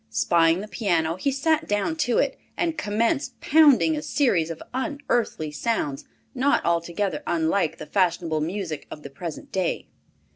[0.09, 5.51] Spying the piano, he sat down to it, and commenced producing a series of unearthly
[5.51, 9.85] sounds, not altogether unlike the fashionable music of the present day.